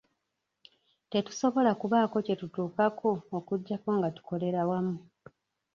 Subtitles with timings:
[1.11, 4.97] Tetusobola kubaako kye tutuukako okuggyako nga tukolera wamu.